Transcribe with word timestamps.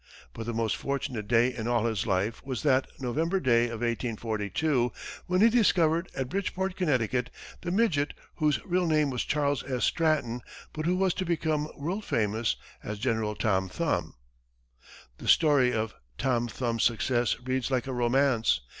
But 0.33 0.47
the 0.47 0.51
most 0.55 0.77
fortunate 0.77 1.27
day 1.27 1.53
in 1.53 1.67
all 1.67 1.85
his 1.85 2.07
life 2.07 2.43
was 2.43 2.63
that 2.63 2.87
November 2.99 3.39
day 3.39 3.65
of 3.65 3.81
1842, 3.81 4.91
when 5.27 5.41
he 5.41 5.49
discovered 5.51 6.09
at 6.15 6.27
Bridgeport, 6.27 6.75
Connecticut, 6.75 7.29
the 7.61 7.69
midget 7.69 8.15
whose 8.37 8.59
real 8.65 8.87
name 8.87 9.11
was 9.11 9.23
Charles 9.23 9.63
S. 9.63 9.85
Stratton, 9.85 10.41
but 10.73 10.87
who 10.87 10.95
was 10.95 11.13
to 11.13 11.23
become 11.23 11.69
world 11.77 12.03
famous 12.03 12.55
as 12.83 12.97
General 12.97 13.35
Tom 13.35 13.69
Thumb. 13.69 14.15
The 15.19 15.27
story 15.27 15.71
of 15.71 15.93
Tom 16.17 16.47
Thumb's 16.47 16.81
success 16.83 17.37
reads 17.39 17.69
like 17.69 17.85
a 17.85 17.93
romance. 17.93 18.61